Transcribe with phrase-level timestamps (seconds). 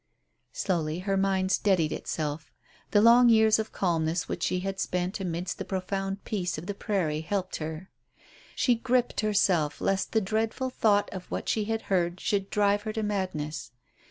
[0.51, 2.51] Slowly her mind steadied itself;
[2.89, 6.73] the long years of calmness which she had spent amidst the profound peace of the
[6.73, 7.91] prairie helped her.
[8.55, 12.93] She gripped herself lest the dreadful thought of what she had heard should drive her
[12.93, 13.73] to madness.